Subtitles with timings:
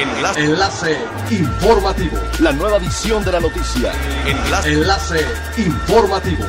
[0.00, 0.40] Enlace.
[0.40, 0.96] Enlace
[1.30, 2.16] informativo.
[2.40, 3.92] La nueva edición de la noticia.
[4.26, 4.72] Enlace.
[4.72, 5.26] Enlace
[5.58, 6.44] informativo.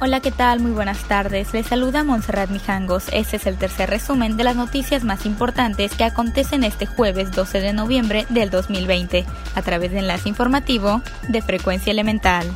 [0.00, 0.58] Hola, ¿qué tal?
[0.58, 1.52] Muy buenas tardes.
[1.52, 3.04] Les saluda Montserrat Mijangos.
[3.12, 7.60] Este es el tercer resumen de las noticias más importantes que acontecen este jueves 12
[7.60, 9.24] de noviembre del 2020
[9.54, 12.50] a través de Enlace Informativo de Frecuencia Elemental.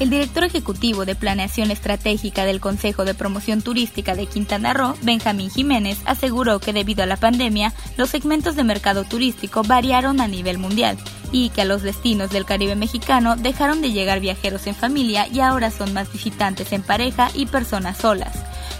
[0.00, 5.50] El director ejecutivo de Planeación Estratégica del Consejo de Promoción Turística de Quintana Roo, Benjamín
[5.50, 10.58] Jiménez, aseguró que debido a la pandemia, los segmentos de mercado turístico variaron a nivel
[10.58, 10.98] mundial
[11.30, 15.38] y que a los destinos del Caribe mexicano dejaron de llegar viajeros en familia y
[15.38, 18.34] ahora son más visitantes en pareja y personas solas.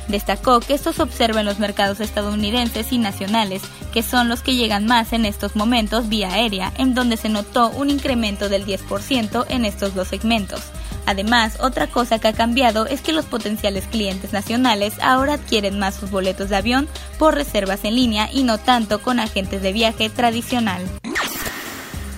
[0.08, 4.56] Destacó que esto se observa en los mercados estadounidenses y nacionales, que son los que
[4.56, 9.46] llegan más en estos momentos vía aérea, en donde se notó un incremento del 10%
[9.48, 10.60] en estos dos segmentos.
[11.06, 15.94] Además, otra cosa que ha cambiado es que los potenciales clientes nacionales ahora adquieren más
[15.94, 20.08] sus boletos de avión por reservas en línea y no tanto con agentes de viaje
[20.10, 20.82] tradicional.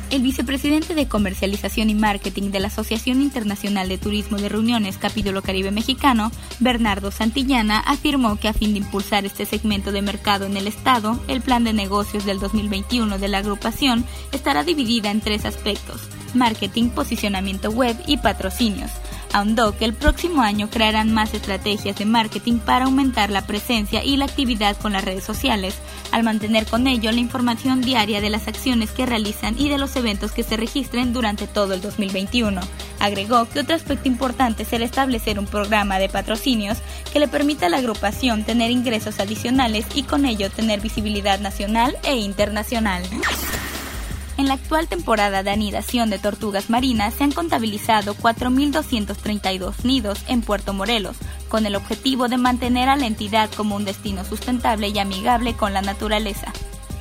[0.09, 5.43] El vicepresidente de Comercialización y Marketing de la Asociación Internacional de Turismo de Reuniones Capítulo
[5.43, 10.57] Caribe Mexicano, Bernardo Santillana, afirmó que a fin de impulsar este segmento de mercado en
[10.57, 15.45] el Estado, el plan de negocios del 2021 de la agrupación estará dividida en tres
[15.45, 18.91] aspectos marketing, posicionamiento web y patrocinios.
[19.37, 24.17] Ahondó que el próximo año crearán más estrategias de marketing para aumentar la presencia y
[24.17, 25.75] la actividad con las redes sociales,
[26.11, 29.95] al mantener con ello la información diaria de las acciones que realizan y de los
[29.95, 32.63] eventos que se registren durante todo el 2021.
[32.99, 36.79] Agregó que otro aspecto importante será establecer un programa de patrocinios
[37.13, 41.95] que le permita a la agrupación tener ingresos adicionales y con ello tener visibilidad nacional
[42.05, 43.03] e internacional.
[44.39, 50.43] En la actual temporada de anidación de tortugas marinas se han contabilizado 4.232 nidos en
[50.43, 51.17] Puerto Morelos,
[51.49, 55.73] con el objetivo de mantener a la entidad como un destino sustentable y amigable con
[55.73, 56.53] la naturaleza.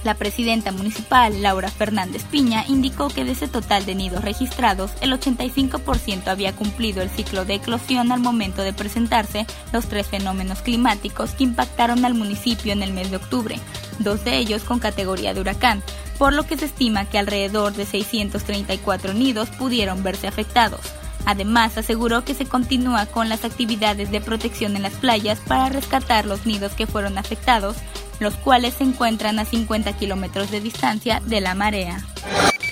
[0.05, 5.11] La presidenta municipal, Laura Fernández Piña, indicó que de ese total de nidos registrados, el
[5.11, 11.31] 85% había cumplido el ciclo de eclosión al momento de presentarse los tres fenómenos climáticos
[11.31, 13.60] que impactaron al municipio en el mes de octubre,
[13.98, 15.81] dos de ellos con categoría de huracán,
[16.17, 20.81] por lo que se estima que alrededor de 634 nidos pudieron verse afectados.
[21.26, 26.25] Además, aseguró que se continúa con las actividades de protección en las playas para rescatar
[26.25, 27.77] los nidos que fueron afectados,
[28.20, 32.05] los cuales se encuentran a 50 kilómetros de distancia de la marea.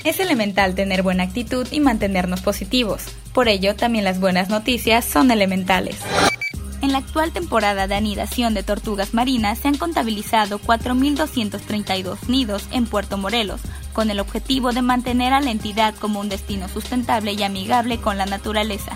[0.04, 3.06] Es elemental tener buena actitud y mantenernos positivos.
[3.34, 5.98] Por ello, también las buenas noticias son elementales.
[6.94, 13.18] La actual temporada de anidación de tortugas marinas se han contabilizado 4.232 nidos en Puerto
[13.18, 13.62] Morelos,
[13.94, 18.20] con el objetivo de mantener a la entidad como un destino sustentable y amigable con
[18.20, 18.96] la naturaleza.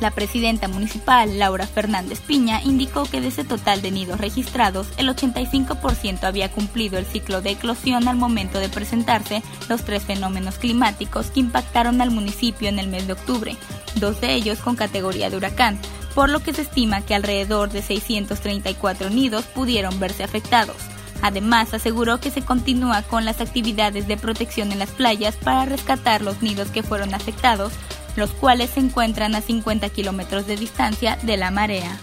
[0.00, 5.10] La presidenta municipal, Laura Fernández Piña, indicó que de ese total de nidos registrados, el
[5.10, 11.26] 85% había cumplido el ciclo de eclosión al momento de presentarse los tres fenómenos climáticos
[11.26, 13.56] que impactaron al municipio en el mes de octubre,
[13.96, 15.78] dos de ellos con categoría de huracán,
[16.14, 20.76] por lo que se estima que alrededor de 634 nidos pudieron verse afectados.
[21.22, 26.22] Además, aseguró que se continúa con las actividades de protección en las playas para rescatar
[26.22, 27.72] los nidos que fueron afectados,
[28.16, 31.98] los cuales se encuentran a 50 kilómetros de distancia de la marea.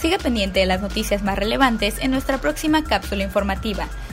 [0.00, 3.88] Siga pendiente de las noticias más relevantes en nuestra próxima cápsula informativa.